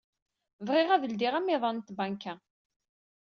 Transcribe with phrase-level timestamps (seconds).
[0.67, 2.33] Bɣiɣ ad ledyeɣ amiḍan n tbanka.